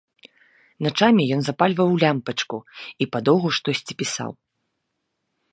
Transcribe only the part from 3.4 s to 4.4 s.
штосьці пісаў.